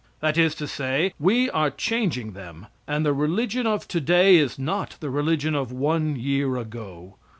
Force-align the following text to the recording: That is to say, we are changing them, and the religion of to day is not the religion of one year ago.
That 0.19 0.35
is 0.35 0.55
to 0.55 0.65
say, 0.67 1.13
we 1.19 1.47
are 1.51 1.69
changing 1.69 2.31
them, 2.31 2.65
and 2.87 3.05
the 3.05 3.13
religion 3.13 3.67
of 3.67 3.87
to 3.89 4.01
day 4.01 4.37
is 4.37 4.57
not 4.57 4.97
the 4.99 5.11
religion 5.11 5.53
of 5.53 5.71
one 5.71 6.15
year 6.15 6.57
ago. 6.57 7.17